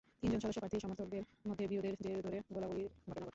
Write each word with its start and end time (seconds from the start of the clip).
তিনজন 0.21 0.39
সদস্য 0.39 0.59
প্রার্থীর 0.59 0.81
সমর্থকদের 0.81 1.23
মধ্যে 1.47 1.65
বিরোধের 1.67 1.95
জের 2.01 2.19
ধরে 2.21 2.37
গোলাগুলির 2.53 2.89
ঘটনা 3.07 3.21
ঘটে। 3.21 3.29